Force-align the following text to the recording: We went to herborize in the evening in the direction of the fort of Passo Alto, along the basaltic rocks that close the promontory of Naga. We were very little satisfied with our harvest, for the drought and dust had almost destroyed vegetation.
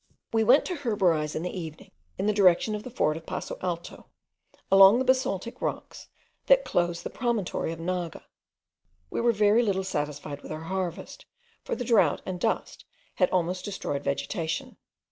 We 0.33 0.43
went 0.43 0.65
to 0.65 0.75
herborize 0.77 1.35
in 1.35 1.43
the 1.43 1.55
evening 1.55 1.91
in 2.17 2.25
the 2.25 2.33
direction 2.33 2.73
of 2.73 2.81
the 2.81 2.89
fort 2.89 3.17
of 3.17 3.27
Passo 3.27 3.59
Alto, 3.61 4.07
along 4.71 4.97
the 4.97 5.05
basaltic 5.05 5.61
rocks 5.61 6.07
that 6.47 6.65
close 6.65 7.03
the 7.03 7.11
promontory 7.11 7.71
of 7.71 7.79
Naga. 7.79 8.25
We 9.11 9.21
were 9.21 9.31
very 9.31 9.61
little 9.61 9.83
satisfied 9.83 10.41
with 10.41 10.51
our 10.51 10.63
harvest, 10.63 11.27
for 11.63 11.75
the 11.75 11.85
drought 11.85 12.23
and 12.25 12.39
dust 12.39 12.83
had 13.17 13.29
almost 13.29 13.63
destroyed 13.63 14.03
vegetation. 14.03 14.77